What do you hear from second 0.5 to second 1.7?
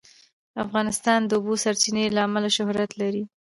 افغانستان د د اوبو